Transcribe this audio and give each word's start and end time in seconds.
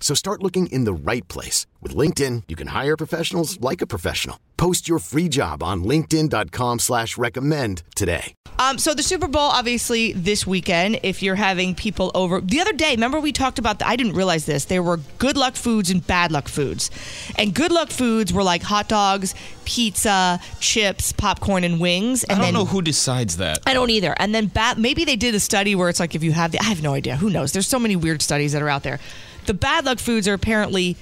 So 0.00 0.14
start 0.14 0.42
looking 0.42 0.68
in 0.68 0.84
the 0.84 0.94
right 0.94 1.26
place. 1.28 1.66
With 1.82 1.94
LinkedIn, 1.94 2.44
you 2.48 2.56
can 2.56 2.68
hire 2.68 2.96
professionals 2.96 3.60
like 3.60 3.82
a 3.82 3.86
professional. 3.86 4.40
Post 4.56 4.88
your 4.88 4.98
free 4.98 5.28
job 5.28 5.62
on 5.62 5.84
linkedin.com 5.84 6.78
slash 6.78 7.18
recommend 7.18 7.82
today. 7.94 8.34
Um, 8.60 8.76
so 8.76 8.92
the 8.92 9.04
Super 9.04 9.28
Bowl, 9.28 9.42
obviously, 9.42 10.12
this 10.12 10.44
weekend, 10.44 10.98
if 11.04 11.22
you're 11.22 11.36
having 11.36 11.76
people 11.76 12.10
over. 12.12 12.40
The 12.40 12.60
other 12.60 12.72
day, 12.72 12.90
remember 12.90 13.20
we 13.20 13.30
talked 13.30 13.60
about, 13.60 13.78
the, 13.78 13.86
I 13.86 13.94
didn't 13.94 14.14
realize 14.14 14.46
this, 14.46 14.64
there 14.64 14.82
were 14.82 14.96
good 15.18 15.36
luck 15.36 15.54
foods 15.54 15.90
and 15.90 16.04
bad 16.04 16.32
luck 16.32 16.48
foods. 16.48 16.90
And 17.36 17.54
good 17.54 17.70
luck 17.70 17.90
foods 17.90 18.32
were 18.32 18.42
like 18.42 18.62
hot 18.62 18.88
dogs, 18.88 19.36
pizza, 19.64 20.40
chips, 20.58 21.12
popcorn, 21.12 21.62
and 21.62 21.78
wings. 21.78 22.24
And 22.24 22.32
I 22.32 22.34
don't 22.36 22.44
then, 22.46 22.54
know 22.54 22.64
who 22.64 22.82
decides 22.82 23.36
that. 23.36 23.60
I 23.64 23.74
don't 23.74 23.90
either. 23.90 24.12
And 24.18 24.34
then 24.34 24.46
bad, 24.46 24.76
maybe 24.76 25.04
they 25.04 25.16
did 25.16 25.36
a 25.36 25.40
study 25.40 25.76
where 25.76 25.88
it's 25.88 26.00
like 26.00 26.16
if 26.16 26.24
you 26.24 26.32
have 26.32 26.50
the, 26.50 26.58
I 26.58 26.64
have 26.64 26.82
no 26.82 26.94
idea. 26.94 27.14
Who 27.14 27.30
knows? 27.30 27.52
There's 27.52 27.68
so 27.68 27.78
many 27.78 27.94
weird 27.94 28.22
studies 28.22 28.52
that 28.54 28.62
are 28.62 28.68
out 28.68 28.82
there. 28.82 28.98
The 29.48 29.54
bad 29.54 29.86
luck 29.86 29.98
foods 29.98 30.28
are 30.28 30.34
apparently 30.34 30.94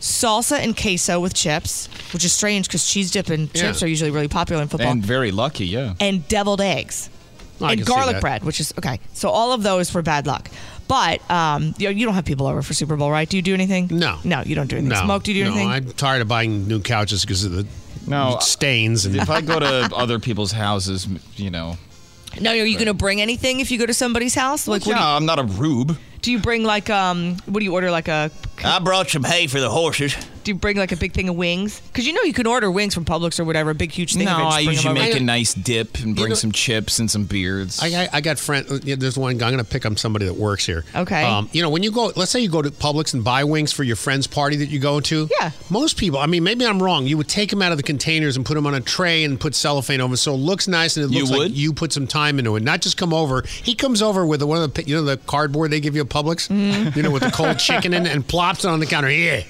salsa 0.00 0.58
and 0.58 0.76
queso 0.76 1.20
with 1.20 1.34
chips, 1.34 1.86
which 2.12 2.24
is 2.24 2.32
strange 2.32 2.66
because 2.66 2.84
cheese 2.84 3.12
dip 3.12 3.28
and 3.30 3.48
Yeah. 3.54 3.62
chips 3.62 3.80
are 3.80 3.86
usually 3.86 4.10
really 4.10 4.26
popular 4.26 4.60
in 4.60 4.66
football. 4.66 4.90
And 4.90 5.06
very 5.06 5.30
lucky, 5.30 5.66
yeah. 5.66 5.94
and 6.00 6.26
deviled 6.26 6.60
eggs 6.60 7.08
I 7.60 7.74
and 7.74 7.86
garlic 7.86 8.20
bread, 8.20 8.42
which 8.42 8.58
is 8.58 8.74
okay. 8.76 8.98
So 9.12 9.28
all 9.28 9.52
of 9.52 9.62
those 9.62 9.88
for 9.88 10.02
bad 10.02 10.26
luck. 10.26 10.50
But 10.88 11.30
um, 11.30 11.76
you, 11.78 11.90
you 11.90 12.04
don't 12.04 12.16
have 12.16 12.24
people 12.24 12.48
over 12.48 12.60
for 12.60 12.74
Super 12.74 12.96
Bowl, 12.96 13.08
right? 13.08 13.28
Do 13.28 13.36
you 13.36 13.42
do 13.42 13.54
anything? 13.54 13.86
No. 13.92 14.18
no, 14.24 14.42
you 14.44 14.56
don't 14.56 14.66
do 14.66 14.76
anything. 14.76 14.98
No, 14.98 15.04
Smoke, 15.04 15.22
do 15.22 15.32
you 15.32 15.44
do 15.44 15.50
no, 15.50 15.56
anything? 15.56 15.70
I'm 15.70 15.92
tired 15.92 16.22
of 16.22 16.26
buying 16.28 16.66
new 16.66 16.80
couches 16.80 17.24
because 17.24 17.44
of 17.44 17.52
the 17.52 17.68
No, 18.08 18.38
stains 18.40 19.06
and 19.06 19.14
If 19.14 19.30
I 19.30 19.40
go 19.42 19.60
to 19.60 19.94
other 19.94 20.18
people's 20.18 20.50
houses, 20.50 21.06
you 21.36 21.50
know, 21.50 21.78
no, 22.40 22.50
are 22.50 22.56
you 22.56 22.74
going 22.74 22.86
to 22.86 22.94
bring 22.94 23.20
anything 23.20 23.60
if 23.60 23.70
you 23.70 23.78
go 23.78 23.86
to 23.86 23.94
somebody's 23.94 24.34
house? 24.34 24.66
Like, 24.66 24.84
what 24.86 24.96
yeah, 24.96 25.16
I'm 25.16 25.24
not 25.24 25.38
a 25.38 25.44
rube. 25.44 25.96
Do, 26.22 26.32
you, 26.32 26.38
bring? 26.38 26.64
Like, 26.64 26.88
um, 26.90 27.36
what 27.46 27.58
do 27.60 27.64
you 27.64 27.72
order? 27.74 27.90
Like 27.90 28.08
a 28.08 28.30
I 28.64 28.78
brought 28.78 29.10
some 29.10 29.24
hay 29.24 29.46
for 29.48 29.58
the 29.60 29.68
horses. 29.70 30.14
do 30.44 30.50
you 30.52 30.54
bring 30.54 30.76
like 30.76 30.92
a 30.92 30.96
big 30.96 31.12
thing 31.12 31.28
of 31.28 31.34
wings? 31.34 31.80
Because 31.80 32.06
you 32.06 32.12
know 32.12 32.22
you 32.22 32.32
can 32.32 32.46
order 32.46 32.70
wings 32.70 32.94
from 32.94 33.04
Publix 33.04 33.40
or 33.40 33.44
whatever, 33.44 33.70
a 33.70 33.74
big 33.74 33.90
huge 33.90 34.14
thing. 34.14 34.24
No, 34.26 34.32
of 34.32 34.38
it, 34.38 34.42
just 34.44 34.56
I 34.56 34.64
bring 34.64 34.68
'em 34.68 34.72
usually 34.74 34.90
over. 34.92 35.00
make 35.08 35.14
I- 35.14 35.18
a 35.18 35.22
nice 35.22 35.54
dip 35.54 35.98
and 35.98 36.14
bring 36.14 36.28
know- 36.30 36.34
some 36.36 36.52
chips 36.52 36.98
and 37.00 37.10
some 37.10 37.24
beards. 37.24 37.80
I, 37.82 38.04
I, 38.04 38.08
I 38.14 38.20
got 38.20 38.38
friend. 38.38 38.66
yeah, 38.84 38.94
There's 38.96 39.18
one. 39.18 39.36
Guy 39.38 39.46
I'm 39.48 39.52
going 39.54 39.64
to 39.64 39.70
pick 39.70 39.84
on 39.84 39.96
somebody 39.96 40.26
that 40.26 40.34
works 40.34 40.64
here. 40.64 40.84
Okay. 40.94 41.24
Um, 41.24 41.48
you 41.52 41.60
know, 41.62 41.70
when 41.70 41.82
you 41.82 41.90
go, 41.90 42.12
let's 42.14 42.30
say 42.30 42.38
you 42.40 42.48
go 42.48 42.62
to 42.62 42.70
Publix 42.70 43.14
and 43.14 43.24
buy 43.24 43.42
wings 43.44 43.72
for 43.72 43.82
your 43.82 43.96
friend's 43.96 44.26
party 44.28 44.56
that 44.56 44.68
you 44.68 44.78
go 44.78 45.00
to. 45.00 45.28
Yeah. 45.40 45.50
Most 45.70 45.96
people. 45.96 46.20
I 46.20 46.26
mean, 46.26 46.44
maybe 46.44 46.64
I'm 46.64 46.80
wrong. 46.82 47.06
You 47.06 47.16
would 47.16 47.28
take 47.28 47.50
them 47.50 47.62
out 47.62 47.72
of 47.72 47.78
the 47.78 47.82
containers 47.84 48.36
and 48.36 48.46
put 48.46 48.54
them 48.54 48.66
on 48.66 48.74
a 48.74 48.80
tray 48.80 49.24
and 49.24 49.40
put 49.40 49.54
cellophane 49.56 50.00
over, 50.00 50.16
so 50.16 50.34
it 50.34 50.36
looks 50.36 50.68
nice 50.68 50.96
and 50.96 51.06
it 51.06 51.12
You 51.12 51.24
looks 51.24 51.30
like 51.36 51.50
you 51.56 51.72
put 51.72 51.92
some 51.92 52.06
time 52.06 52.38
into 52.38 52.54
it. 52.56 52.62
Not 52.62 52.80
just 52.80 52.96
come 52.96 53.12
over. 53.12 53.42
He 53.48 53.74
comes 53.74 54.02
over 54.02 54.24
with 54.24 54.38
the, 54.40 54.46
one 54.46 54.62
of 54.62 54.72
the 54.72 54.84
you 54.84 54.94
know 54.94 55.02
the 55.02 55.16
cardboard 55.16 55.70
they 55.72 55.80
give 55.80 55.96
you 55.96 56.02
at 56.02 56.11
Publix. 56.12 56.48
Mm-hmm. 56.48 56.96
You 56.96 57.02
know, 57.02 57.10
with 57.10 57.22
the 57.22 57.30
cold 57.30 57.58
chicken 57.66 57.94
in, 57.94 58.06
it 58.06 58.12
and 58.14 58.26
plops 58.26 58.64
it 58.64 58.68
on 58.68 58.80
the 58.80 58.86
counter. 58.86 59.10
Yeah. 59.10 59.42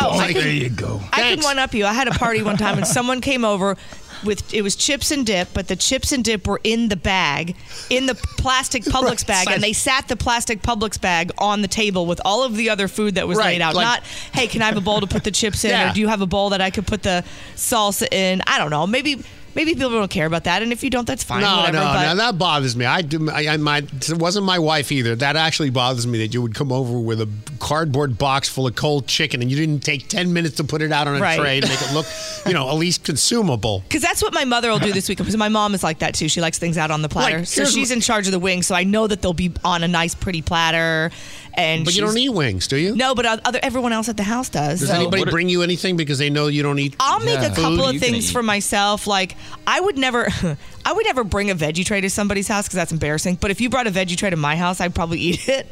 Oh, 0.00 0.10
I 0.10 0.32
there 0.32 0.42
can, 0.42 0.56
you 0.56 0.70
go. 0.70 1.00
I 1.12 1.34
can 1.34 1.40
one 1.42 1.58
up 1.58 1.74
you. 1.74 1.84
I 1.84 1.92
had 1.92 2.08
a 2.08 2.12
party 2.12 2.42
one 2.42 2.56
time 2.56 2.78
and 2.78 2.86
someone 2.98 3.20
came 3.20 3.44
over 3.44 3.76
with 4.24 4.54
it 4.54 4.62
was 4.62 4.76
chips 4.76 5.10
and 5.10 5.26
dip, 5.26 5.48
but 5.52 5.66
the 5.68 5.74
chips 5.74 6.12
and 6.12 6.22
dip 6.24 6.46
were 6.46 6.60
in 6.62 6.88
the 6.88 6.94
bag, 6.96 7.56
in 7.90 8.06
the 8.06 8.14
plastic 8.14 8.84
Publix 8.84 9.04
Right. 9.18 9.26
bag, 9.26 9.48
and 9.50 9.60
they 9.62 9.72
sat 9.72 10.06
the 10.06 10.14
plastic 10.16 10.62
Publix 10.62 10.98
bag 11.00 11.32
on 11.38 11.60
the 11.60 11.66
table 11.68 12.06
with 12.06 12.20
all 12.24 12.44
of 12.44 12.54
the 12.56 12.70
other 12.70 12.86
food 12.86 13.16
that 13.16 13.26
was 13.26 13.36
Right, 13.36 13.46
laid 13.54 13.60
out. 13.62 13.74
like- 13.74 13.84
Not, 13.84 14.04
hey, 14.32 14.46
can 14.46 14.62
I 14.62 14.66
have 14.66 14.76
a 14.76 14.80
bowl 14.80 15.00
to 15.00 15.08
put 15.08 15.24
the 15.24 15.32
chips 15.32 15.64
in, 15.64 15.70
Yeah. 15.72 15.90
or 15.90 15.94
do 15.94 16.00
you 16.00 16.06
have 16.08 16.20
a 16.22 16.26
bowl 16.26 16.50
that 16.50 16.60
I 16.60 16.70
could 16.70 16.86
put 16.86 17.02
the 17.02 17.24
salsa 17.56 18.06
in? 18.12 18.42
I 18.46 18.58
don't 18.58 18.70
know. 18.70 18.86
Maybe 18.86 19.22
maybe 19.54 19.74
people 19.74 19.90
don't 19.90 20.10
care 20.10 20.26
about 20.26 20.44
that, 20.44 20.62
and 20.62 20.72
if 20.72 20.82
you 20.82 20.90
don't, 20.90 21.06
that's 21.06 21.24
fine. 21.24 21.40
No, 21.42 21.56
whatever, 21.58 21.72
no, 21.78 21.84
but 21.92 22.02
no, 22.08 22.14
that 22.16 22.38
bothers 22.38 22.76
me. 22.76 22.84
I 22.84 23.02
do. 23.02 23.30
I, 23.30 23.48
I 23.48 23.56
my 23.56 23.78
it 23.78 24.18
wasn't 24.18 24.46
my 24.46 24.58
wife 24.58 24.90
either. 24.92 25.14
That 25.16 25.36
actually 25.36 25.70
bothers 25.70 26.06
me 26.06 26.18
that 26.18 26.34
you 26.34 26.42
would 26.42 26.54
come 26.54 26.72
over 26.72 26.98
with 26.98 27.20
a 27.20 27.28
cardboard 27.58 28.18
box 28.18 28.48
full 28.48 28.66
of 28.66 28.74
cold 28.74 29.06
chicken 29.06 29.40
and 29.40 29.50
you 29.50 29.56
didn't 29.56 29.84
take 29.84 30.08
ten 30.08 30.32
minutes 30.32 30.56
to 30.56 30.64
put 30.64 30.82
it 30.82 30.90
out 30.92 31.06
on 31.06 31.16
a 31.16 31.20
Right. 31.20 31.38
tray 31.38 31.60
to 31.60 31.68
make 31.68 31.80
it 31.80 31.92
look, 31.92 32.06
you 32.46 32.52
know, 32.52 32.68
at 32.68 32.74
least 32.74 33.04
consumable. 33.04 33.80
Because 33.88 34.02
that's 34.02 34.22
what 34.22 34.32
my 34.34 34.44
mother 34.44 34.70
will 34.70 34.78
do 34.80 34.92
this 34.92 35.08
week. 35.08 35.18
Because 35.18 35.36
my 35.36 35.48
mom 35.48 35.74
is 35.74 35.82
like 35.82 36.00
that 36.00 36.14
too. 36.14 36.28
She 36.28 36.40
likes 36.40 36.58
things 36.58 36.76
out 36.76 36.90
on 36.90 37.02
the 37.02 37.08
platter. 37.08 37.38
Like, 37.38 37.46
so 37.46 37.64
she's 37.64 37.90
in 37.90 38.00
charge 38.00 38.26
of 38.26 38.32
the 38.32 38.38
wings. 38.38 38.66
So 38.66 38.74
I 38.74 38.84
know 38.84 39.06
that 39.06 39.22
they'll 39.22 39.32
be 39.32 39.52
on 39.64 39.82
a 39.82 39.88
nice, 39.88 40.14
pretty 40.14 40.42
platter. 40.42 41.10
And 41.54 41.84
But 41.84 41.94
you 41.94 42.00
don't 42.00 42.16
eat 42.16 42.30
wings, 42.30 42.66
do 42.66 42.76
you? 42.76 42.96
No, 42.96 43.14
but 43.14 43.26
other 43.26 43.60
everyone 43.62 43.92
else 43.92 44.08
at 44.08 44.16
the 44.16 44.22
house 44.22 44.48
does. 44.48 44.80
Does 44.80 44.88
so 44.88 44.94
anybody 44.94 45.24
bring 45.24 45.48
you 45.50 45.62
anything 45.62 45.96
because 45.98 46.18
they 46.18 46.30
know 46.30 46.46
you 46.46 46.62
don't 46.62 46.78
eat? 46.78 46.96
I'll 46.98 47.20
make 47.20 47.40
Yeah. 47.40 47.52
a 47.52 47.54
couple 47.54 47.76
Food 47.76 47.96
of 47.96 48.00
things 48.00 48.30
for 48.30 48.42
myself. 48.42 49.06
Like 49.06 49.36
I 49.66 49.78
would 49.80 49.98
never, 49.98 50.28
I 50.86 50.92
would 50.92 51.04
never 51.04 51.24
bring 51.24 51.50
a 51.50 51.54
veggie 51.54 51.84
tray 51.84 52.00
to 52.00 52.08
somebody's 52.08 52.48
house 52.48 52.66
because 52.66 52.76
that's 52.76 52.92
embarrassing. 52.92 53.36
But 53.40 53.50
if 53.50 53.60
you 53.60 53.68
brought 53.68 53.86
a 53.86 53.90
veggie 53.90 54.16
tray 54.16 54.30
to 54.30 54.36
my 54.36 54.56
house, 54.56 54.80
I'd 54.80 54.94
probably 54.94 55.18
eat 55.20 55.48
it. 55.48 55.66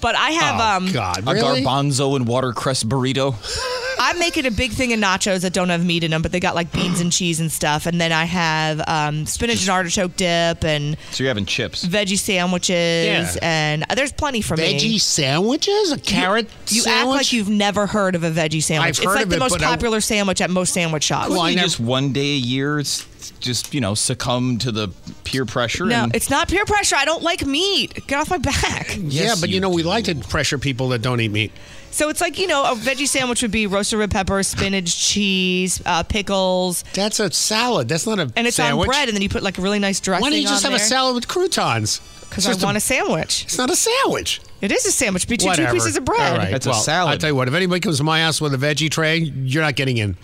But 0.00 0.14
I 0.14 0.30
have, 0.30 0.60
oh 0.60 0.86
um, 0.86 0.92
God, 0.92 1.18
a 1.18 1.22
garbanzo 1.22 2.14
and 2.16 2.28
watercress 2.28 2.84
burrito. 2.84 3.34
I'm 4.06 4.18
making 4.18 4.44
a 4.46 4.50
big 4.50 4.72
thing 4.72 4.92
of 4.92 5.00
nachos 5.00 5.40
that 5.42 5.52
don't 5.54 5.70
have 5.70 5.84
meat 5.84 6.04
in 6.04 6.10
them, 6.10 6.20
but 6.22 6.30
they 6.30 6.40
got 6.40 6.54
like 6.54 6.70
beans 6.72 7.00
and 7.00 7.10
cheese 7.10 7.40
and 7.40 7.50
stuff. 7.50 7.86
And 7.86 8.00
then 8.00 8.12
I 8.12 8.24
have 8.24 8.82
um, 8.86 9.24
spinach 9.26 9.62
and 9.62 9.70
artichoke 9.70 10.14
dip 10.16 10.62
and 10.64 10.96
So 11.10 11.24
you're 11.24 11.30
having 11.30 11.46
chips. 11.46 11.84
veggie 11.86 12.18
sandwiches, 12.18 13.36
Yeah. 13.36 13.38
and 13.42 13.84
there's 13.96 14.12
plenty 14.12 14.40
for 14.42 14.56
me. 14.56 14.74
Veggie 14.78 15.00
sandwiches, 15.00 15.92
a 15.92 15.98
carrot 15.98 16.48
You 16.68 16.80
act 16.82 16.84
sandwich. 16.84 17.16
like 17.16 17.32
you've 17.32 17.48
never 17.48 17.86
heard 17.86 18.14
of 18.14 18.24
a 18.24 18.30
veggie 18.30 18.62
sandwich. 18.62 18.84
I've 18.86 18.88
it's 18.90 18.98
heard 19.04 19.14
like 19.14 19.22
of 19.24 19.30
the 19.30 19.36
it, 19.36 19.40
most 19.40 19.52
but 19.52 19.62
I- 19.62 19.70
popular 19.70 20.00
sandwich 20.00 20.40
at 20.40 20.50
most 20.50 20.74
sandwich 20.74 21.04
shops. 21.04 21.28
Couldn't 21.28 21.42
I 21.44 21.50
you 21.50 21.56
never- 21.56 21.66
just 21.66 21.80
one 21.80 22.12
day 22.12 22.32
a 22.34 22.38
year, 22.38 22.80
s- 22.80 23.06
just 23.40 23.72
you 23.72 23.80
know, 23.80 23.94
succumb 23.94 24.58
to 24.58 24.70
the 24.70 24.88
peer 25.24 25.46
pressure? 25.46 25.86
no, 25.86 26.04
and 26.04 26.14
it's 26.14 26.28
not 26.28 26.48
peer 26.48 26.64
pressure. 26.66 26.96
I 26.96 27.04
don't 27.06 27.22
like 27.22 27.44
meat. 27.46 28.06
Get 28.06 28.20
off 28.20 28.28
my 28.30 28.38
back. 28.38 28.96
yeah, 29.00 29.34
but 29.40 29.48
you 29.48 29.54
you 29.56 29.60
know 29.60 29.70
we 29.70 29.82
like 29.82 30.04
to 30.04 30.14
pressure 30.14 30.58
people 30.58 30.90
that 30.90 31.00
don't 31.00 31.20
eat 31.20 31.30
meat. 31.30 31.52
So 31.94 32.08
it's 32.08 32.20
like 32.20 32.40
you 32.40 32.48
know 32.48 32.64
a 32.64 32.74
veggie 32.74 33.06
sandwich 33.06 33.40
would 33.42 33.52
be 33.52 33.68
roasted 33.68 34.00
red 34.00 34.10
pepper, 34.10 34.42
spinach, 34.42 34.98
cheese, 34.98 35.80
uh, 35.86 36.02
pickles, 36.02 36.82
That's 36.92 37.20
a 37.20 37.30
salad. 37.30 37.88
That's 37.88 38.04
not 38.04 38.18
a 38.18 38.32
and 38.34 38.48
it's 38.48 38.56
sandwich. 38.56 38.88
on 38.88 38.92
bread. 38.92 39.08
And 39.08 39.14
then 39.14 39.22
you 39.22 39.28
put 39.28 39.44
like 39.44 39.58
a 39.58 39.62
really 39.62 39.78
nice 39.78 40.00
dressing. 40.00 40.22
Why 40.22 40.30
don't 40.30 40.40
you 40.40 40.48
just 40.48 40.64
on 40.64 40.72
have 40.72 40.80
a 40.80 40.84
salad 40.84 41.14
with 41.14 41.28
croutons? 41.28 42.00
Because 42.20 42.38
It's 42.38 42.48
I 42.48 42.52
just 42.54 42.64
want 42.64 42.76
a 42.76 42.80
sandwich. 42.80 43.44
It's 43.44 43.58
not 43.58 43.70
a 43.70 43.76
sandwich. 43.76 44.40
It 44.60 44.72
is 44.72 44.84
a 44.86 44.90
sandwich. 44.90 45.28
Between 45.28 45.50
Whatever. 45.50 45.68
two 45.68 45.74
pieces 45.74 45.96
of 45.96 46.04
bread. 46.04 46.32
All 46.32 46.38
right. 46.38 46.50
That's 46.50 46.66
a 46.66 46.74
salad. 46.74 47.12
I'll 47.12 47.18
tell 47.18 47.30
you 47.30 47.36
what. 47.36 47.46
If 47.46 47.54
anybody 47.54 47.78
comes 47.78 47.98
to 47.98 48.04
my 48.04 48.22
house 48.22 48.40
with 48.40 48.54
a 48.54 48.56
veggie 48.56 48.90
tray, 48.90 49.18
you're 49.18 49.62
not 49.62 49.76
getting 49.76 49.98
in. 49.98 50.16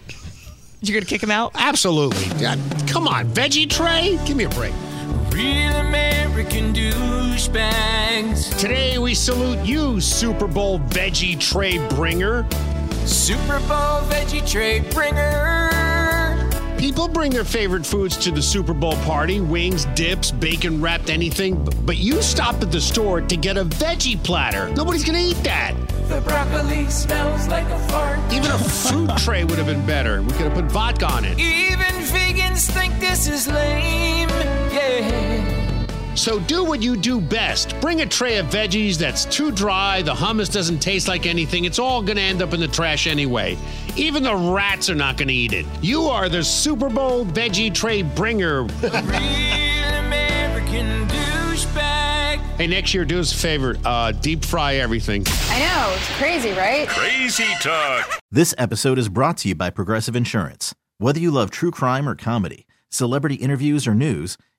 You're 0.81 0.99
gonna 0.99 1.07
kick 1.07 1.23
him 1.23 1.31
out. 1.31 1.53
Absolutely. 1.55 2.25
Yeah, 2.43 2.57
come 2.89 3.07
on, 3.07 3.27
veggie 3.29 3.71
tray. 3.71 4.19
Give 4.27 4.37
me 4.37 4.45
a 4.45 4.49
break. 4.49 4.73
Douchebags. 6.51 8.51
Today 8.59 8.99
we 8.99 9.15
salute 9.15 9.65
you, 9.65 10.01
Super 10.01 10.49
Bowl 10.49 10.81
veggie 10.81 11.39
tray 11.39 11.79
bringer. 11.91 12.45
Super 13.07 13.61
Bowl 13.61 14.01
veggie 14.11 14.45
tray 14.51 14.81
bringer. 14.91 15.71
People 16.77 17.07
bring 17.07 17.31
their 17.31 17.45
favorite 17.45 17.87
foods 17.87 18.17
to 18.17 18.33
the 18.33 18.43
Super 18.43 18.75
Bowl 18.75 18.95
party 19.05 19.41
wings, 19.41 19.85
dips, 19.95 20.33
bacon 20.33 20.81
wrapped 20.81 21.09
anything. 21.09 21.63
But 21.85 21.99
you 21.99 22.21
stop 22.21 22.61
at 22.63 22.73
the 22.73 22.81
store 22.81 23.21
to 23.21 23.37
get 23.37 23.57
a 23.57 23.65
veggie 23.65 24.21
platter. 24.23 24.71
Nobody's 24.75 25.05
going 25.05 25.19
to 25.19 25.25
eat 25.25 25.43
that. 25.45 25.75
The 26.09 26.21
broccoli 26.23 26.91
smells 26.91 27.47
like 27.47 27.67
a 27.67 27.79
fart. 27.91 28.19
Even 28.33 28.51
a 28.51 28.59
fruit 28.59 29.17
tray 29.19 29.45
would 29.45 29.59
have 29.59 29.67
been 29.67 29.87
better. 29.87 30.21
We 30.23 30.33
could 30.33 30.51
have 30.53 30.55
put 30.55 30.65
vodka 30.65 31.07
on 31.07 31.25
it. 31.25 31.39
Even 31.39 31.95
vegans 32.07 32.69
think 32.71 32.99
this 32.99 33.29
is 33.29 33.47
lame. 33.47 34.29
Yeah. 36.21 36.31
So 36.31 36.31
So 36.31 36.39
do 36.39 36.63
what 36.63 36.81
you 36.81 36.97
do 36.97 37.21
best. 37.21 37.75
Bring 37.81 38.03
a 38.03 38.07
tray 38.07 38.37
of 38.39 38.47
veggies 38.47 38.97
that's 38.97 39.25
too 39.25 39.51
dry, 39.51 40.01
the 40.01 40.15
hummus 40.15 40.53
doesn't 40.53 40.79
taste 40.79 41.09
like 41.09 41.27
anything, 41.27 41.65
it's 41.65 41.81
all 41.81 42.03
gonna 42.03 42.21
end 42.21 42.41
up 42.41 42.55
in 42.55 42.61
the 42.61 42.69
trash 42.69 43.09
anyway. 43.09 43.59
Even 43.97 44.23
the 44.23 44.37
rats 44.37 44.89
are 44.89 44.95
not 44.95 45.17
gonna 45.17 45.33
eat 45.33 45.53
it. 45.53 45.67
You 45.83 46.03
are 46.05 46.29
the 46.29 46.45
Super 46.45 46.89
Bowl 46.89 47.27
veggie 47.27 47.75
tray 47.75 48.03
bringer. 48.03 48.63
Real 48.83 49.95
American 49.99 51.09
douchebag. 51.09 52.39
hey, 52.59 52.67
next 52.69 52.95
year, 52.95 53.05
do 53.05 53.19
us 53.19 53.33
a 53.33 53.37
favor 53.37 53.77
uh, 53.85 54.13
deep 54.13 54.45
fry 54.45 54.77
everything. 54.77 55.25
I 55.49 55.59
know, 55.59 55.93
it's 55.97 56.09
crazy, 56.17 56.53
right? 56.53 56.89
Crazy 56.89 57.53
talk. 57.61 58.21
this 58.31 58.55
episode 58.57 59.01
is 59.01 59.09
brought 59.09 59.39
to 59.39 59.49
you 59.49 59.57
by 59.57 59.71
Progressive 59.71 60.15
Insurance. 60.15 60.77
Whether 60.99 61.19
you 61.19 61.33
love 61.33 61.51
true 61.51 61.73
crime 61.73 62.09
or 62.09 62.15
comedy, 62.15 62.69
celebrity 62.89 63.35
interviews 63.35 63.89
or 63.89 63.95
news, 63.97 64.39